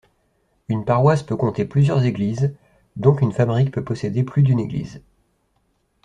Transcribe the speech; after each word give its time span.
Une 0.67 0.83
paroisse 0.83 1.21
peut 1.21 1.35
compter 1.35 1.63
plusieurs 1.63 2.03
églises, 2.05 2.55
donc 2.95 3.21
une 3.21 3.31
fabrique 3.33 3.69
peut 3.69 3.83
posséder 3.83 4.23
plus 4.23 4.41
d'une 4.41 4.59
église. 4.59 4.99